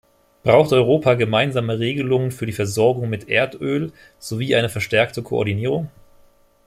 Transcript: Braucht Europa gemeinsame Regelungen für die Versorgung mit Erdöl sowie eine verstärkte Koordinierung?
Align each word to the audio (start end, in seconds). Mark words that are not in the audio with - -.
Braucht 0.41 0.73
Europa 0.73 1.13
gemeinsame 1.13 1.77
Regelungen 1.77 2.31
für 2.31 2.47
die 2.47 2.53
Versorgung 2.53 3.07
mit 3.07 3.29
Erdöl 3.29 3.93
sowie 4.17 4.55
eine 4.55 4.67
verstärkte 4.67 5.21
Koordinierung? 5.21 5.91